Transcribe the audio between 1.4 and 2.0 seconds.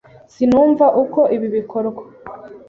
bikora.